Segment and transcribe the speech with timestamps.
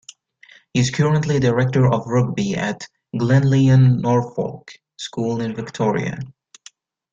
[0.73, 6.17] He is currently Director of Rugby at Glenlyon Norfolk School in Victoria.